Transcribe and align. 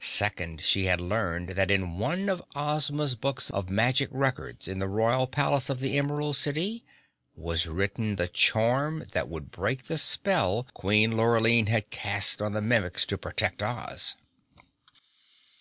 Second, 0.00 0.64
she 0.64 0.86
had 0.86 1.00
learned 1.00 1.50
that 1.50 1.70
in 1.70 1.98
one 1.98 2.28
of 2.28 2.42
Ozma's 2.56 3.14
books 3.14 3.48
of 3.48 3.70
magic 3.70 4.08
records 4.10 4.66
in 4.66 4.80
the 4.80 4.88
Royal 4.88 5.28
Palace 5.28 5.70
of 5.70 5.78
the 5.78 5.96
Emerald 5.96 6.34
City 6.34 6.84
was 7.36 7.64
written 7.68 8.16
the 8.16 8.26
charm 8.26 9.04
that 9.12 9.28
would 9.28 9.52
break 9.52 9.84
the 9.84 9.96
spell 9.96 10.66
Queen 10.74 11.16
Lurline 11.16 11.66
had 11.68 11.90
cast 11.90 12.42
on 12.42 12.54
the 12.54 12.60
Mimics 12.60 13.06
to 13.06 13.16
protect 13.16 13.62
Oz! 13.62 14.16